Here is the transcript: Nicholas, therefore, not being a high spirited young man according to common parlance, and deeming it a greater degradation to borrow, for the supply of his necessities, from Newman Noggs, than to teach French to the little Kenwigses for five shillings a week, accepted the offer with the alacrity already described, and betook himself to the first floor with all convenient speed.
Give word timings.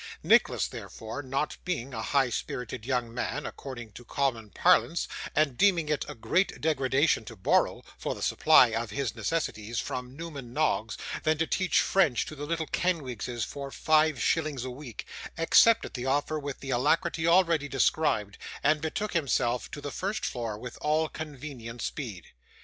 Nicholas, 0.23 0.67
therefore, 0.67 1.21
not 1.21 1.57
being 1.63 1.93
a 1.93 2.01
high 2.01 2.31
spirited 2.31 2.87
young 2.87 3.13
man 3.13 3.45
according 3.45 3.91
to 3.91 4.03
common 4.03 4.49
parlance, 4.49 5.07
and 5.35 5.57
deeming 5.59 5.89
it 5.89 6.03
a 6.09 6.15
greater 6.15 6.57
degradation 6.57 7.23
to 7.23 7.35
borrow, 7.35 7.83
for 7.99 8.15
the 8.15 8.21
supply 8.23 8.69
of 8.69 8.89
his 8.89 9.13
necessities, 9.15 9.77
from 9.79 10.17
Newman 10.17 10.53
Noggs, 10.53 10.97
than 11.21 11.37
to 11.37 11.45
teach 11.45 11.81
French 11.81 12.25
to 12.25 12.35
the 12.35 12.47
little 12.47 12.65
Kenwigses 12.65 13.45
for 13.45 13.69
five 13.69 14.19
shillings 14.19 14.63
a 14.65 14.71
week, 14.71 15.05
accepted 15.37 15.93
the 15.93 16.07
offer 16.07 16.39
with 16.39 16.61
the 16.61 16.71
alacrity 16.71 17.27
already 17.27 17.67
described, 17.67 18.39
and 18.63 18.81
betook 18.81 19.13
himself 19.13 19.69
to 19.69 19.81
the 19.81 19.91
first 19.91 20.25
floor 20.25 20.57
with 20.57 20.79
all 20.81 21.09
convenient 21.09 21.79
speed. 21.83 22.25